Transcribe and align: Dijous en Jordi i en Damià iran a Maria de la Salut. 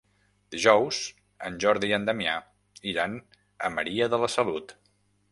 Dijous 0.53 1.01
en 1.49 1.59
Jordi 1.63 1.91
i 1.91 1.93
en 1.97 2.07
Damià 2.09 2.33
iran 2.93 3.17
a 3.69 3.71
Maria 3.75 4.09
de 4.15 4.21
la 4.23 4.31
Salut. 4.37 4.75